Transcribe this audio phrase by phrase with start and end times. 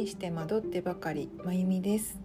[0.00, 2.18] にして惑ってばかりまゆみです。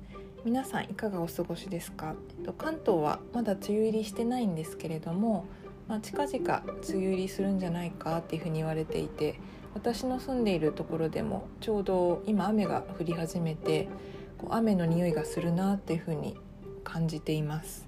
[0.45, 2.15] 皆さんいかがお過ごしですか？
[2.39, 5.43] えっと関東はまだ梅雨入りしてないんですけれども、
[5.89, 8.19] まあ、近々梅雨入りするんじゃないか？
[8.19, 9.41] っていうふうに言われていて
[9.73, 13.89] 私の住んでいるところでもちょうど今雨が降り始めて
[14.37, 16.37] こう雨の匂いがするなっていうふうに
[16.85, 17.85] 感じています、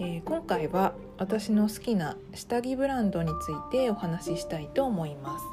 [0.00, 5.44] えー、今回は私の好きな下着ブランドについてお話ししたいと思います。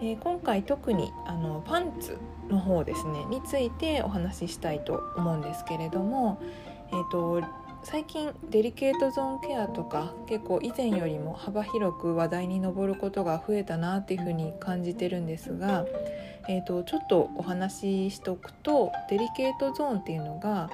[0.00, 2.16] えー、今回特にあのパンツ
[2.48, 6.40] の方ですねについてお話ししたいと思うんですけれども、
[6.88, 7.42] えーと、
[7.82, 15.84] 最近デリケートゾーンケアとか結構以前よりも幅広く話題に上ることが増えたなっていうふうに感じてるんですが、
[16.48, 20.70] えーと、ちょっとお話ししておくとデリケートゾーンっていうのが、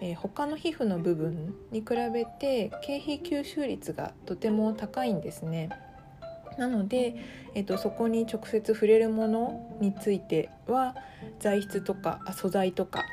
[0.00, 5.68] えー、他の皮膚の部分に比べて経皮吸収率がとても高いんですね。
[6.58, 7.14] なので、
[7.54, 10.96] えーと、そこに直接触れるものについては
[11.38, 13.04] 材質とか素材とか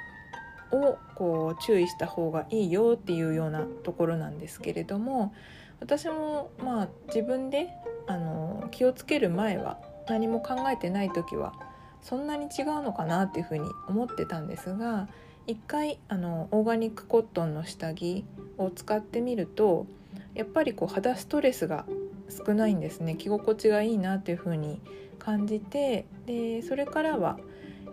[0.72, 5.34] をこう注意した方がいいよっていうようなところなんですけれども
[5.80, 7.70] 私もまあ自分で
[8.08, 11.54] あの気をつける前は何も考えてない時は
[12.02, 15.08] そんなに違うのかなっていうふうに思ってたんですが
[15.48, 18.26] 一回あのオーガニックコットンの下着
[18.58, 19.86] を使ってみると
[20.34, 21.86] やっぱりこう肌ストレスが
[22.30, 24.82] 少ないんですね着心地がいいなっていう風に
[25.20, 27.40] 感じてでそれからは、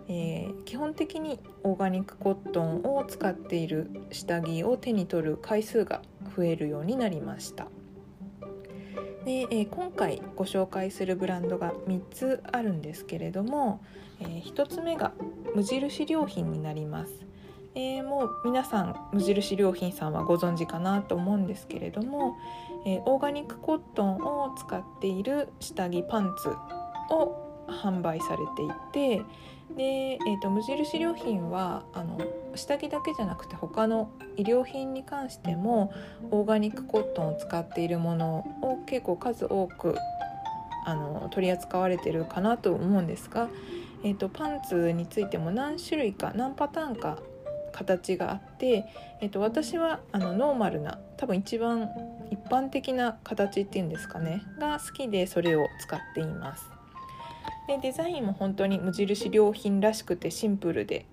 [0.07, 6.01] えー、基本的にオーガニックコットンを使っている下着を手に取る回数が
[6.35, 7.67] 増えるようになりました。
[9.25, 13.81] で、えー、今回ご紹介するブランドが3つあるんですけれども、
[14.19, 15.13] えー、1つ目が
[15.55, 17.32] 無印良品になります。
[17.75, 22.35] えー、もう皆さん無印良品さんはご存知かなと思うんですけれども、
[22.85, 29.25] えー、オーガニックコットンを使っている下着パンツを販売されていて
[29.75, 32.19] で、えーと、無印良品はあの
[32.55, 35.91] 下着だけじゃなくて他の衣料品に関しても
[36.29, 39.95] オーガニックコットンを使っているものを結構数多く
[40.85, 43.49] あの取り扱われてるかなと思うんですが、
[44.03, 47.17] えーとパンツについても何種類か何パターンか
[47.73, 48.85] 形があって、
[49.19, 51.89] えー、と私はあのノーマルな多分一番
[52.31, 56.69] 一般的な形っていうんですかねが好きでそれを使っています。
[57.67, 61.05] でデザインも本当に無印良品らしくてシンプルで、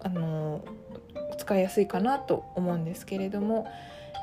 [0.00, 0.64] あの、
[1.36, 3.66] 使いやすいかなと思うんですけれども、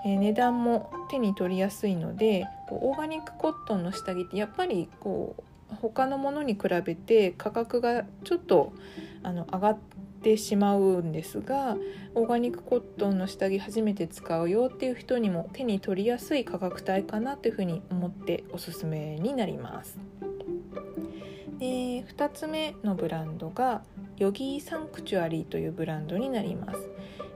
[0.06, 5.36] えー、値段も手に取りやすいのでオーガニックコットンの下着ってやっぱりこ
[5.72, 8.74] う他のものに比べて価格がちょっと
[9.24, 9.78] あの上がっ
[10.26, 11.78] てしまうんですが
[12.16, 20.00] オーガニックコットンの下着初めて使うよっていう人にも手に取りやすい価格帯かなというふうに思っておすすめになります。
[21.60, 21.66] で
[22.04, 23.84] 2つ目のブランドが
[24.18, 26.90] ヨギーサンクチュアリーというブランドになります。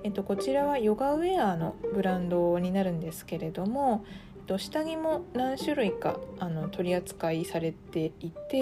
[0.04, 4.04] えっと、こちらはヨガウェアのブランドになるんですけれども、
[4.38, 8.60] えっと、下着も何種類かあの取り扱いされていて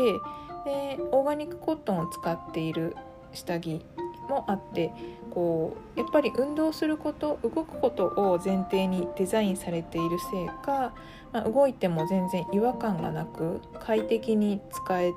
[0.66, 2.96] でオーガニックコットンを使っている
[3.32, 3.86] 下着
[4.30, 4.92] もあって
[5.32, 10.94] こうやっぱり運動すること動くことを前提にデザインされているせいか、
[11.32, 15.14] まあ、動いても全然違和感がなく快適に使え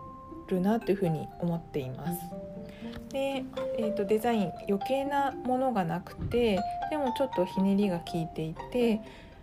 [0.48, 2.20] るなというふうに思っています。
[3.10, 3.44] で、
[3.78, 6.60] えーと、デザイン余計なものがなくて
[6.90, 9.00] でもちょっとひねりが効いていて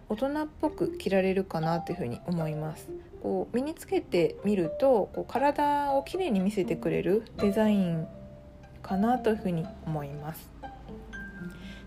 [0.09, 2.89] 大人っぽく着られるかなというふうに思います。
[3.21, 8.07] こう身につけてみるとこう体をきれいに見せてくれるデザイン
[8.87, 10.49] かなというふうに思います。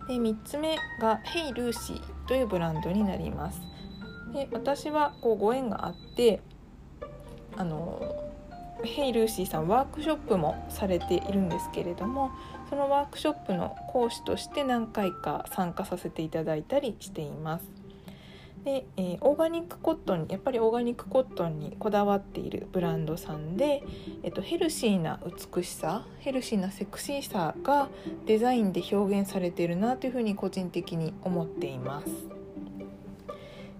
[0.09, 3.61] で3つ目が「ヘイルーシー」というブランドになります。
[4.33, 6.41] で私はこうご縁があって
[7.57, 8.01] あの
[8.83, 12.31] ヘイルーシーさんワークショップもされているんですけれども
[12.69, 17.80] そのワークショップの講師として何回か参加させていただいたりしています。
[18.65, 23.83] で、えー、オーガニックコットンやっぱりオーガニックコットンにこだわっているブランドさんで、
[24.23, 25.19] えっと、ヘルシーな
[25.55, 27.89] 美しさヘルシーなセクシーさが
[28.27, 32.41] デザインで表現されているなというふうに個人的に思っています。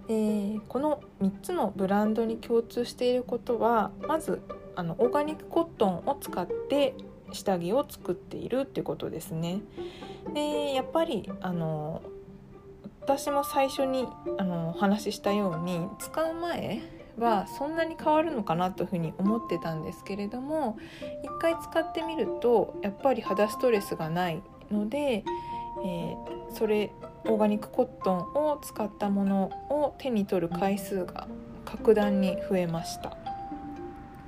[0.07, 4.41] でこの3つのブランドに共通していることはまず
[4.75, 6.95] あのオーガニックコットンを使って
[7.31, 9.61] 下着を作っているっていうことですね。
[10.33, 12.01] でやっぱりあの
[13.01, 14.07] 私も最初に
[14.37, 16.81] あのお話ししたように使う前
[17.17, 20.77] はそんなに変わるのかなというふうに思ってたんですけれども
[21.23, 26.91] 一回使ってみるとやっぱり肌ストレスがないので、えー、それ
[27.25, 31.27] オーガニックコットンを使ったものを手に取る回数が
[31.65, 33.17] 格段に増えました。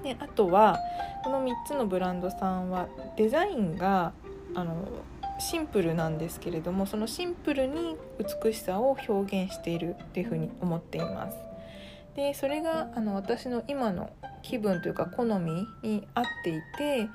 [0.03, 0.79] であとは
[1.23, 4.11] この3つのブランドさんはデザインが
[4.53, 4.85] あの
[5.39, 7.95] シンプルなんですけれどもそのシンプルに
[8.43, 11.37] 美しさを表現しているっていうふうに思っています。
[12.15, 14.11] でそれがあの私の今の
[14.43, 17.09] 気分というか好みに合っていて、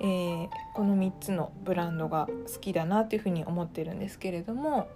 [0.00, 4.88] えー、この3つのブランドが好きだなというふうに思ってるんですけれども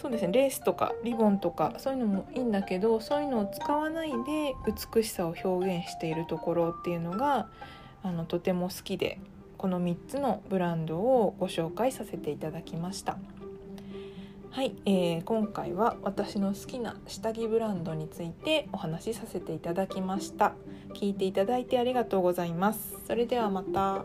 [0.00, 4.54] そうですねレースとかリボンとかそういうのもいいんだけどそういうのを使わないで
[4.94, 7.48] 美しさを表現しているところっていうのが
[8.02, 9.18] あのとても好きで
[9.58, 13.18] この3つのブランドをご紹介させていただきました。
[14.50, 20.54] はい、えー、今回は私の好きな下着ブランドについてお話しさせていただきました。
[20.94, 22.96] 聞いていただいてありがとうございます。
[23.06, 24.04] それではまた。